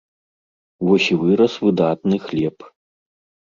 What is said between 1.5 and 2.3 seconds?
выдатны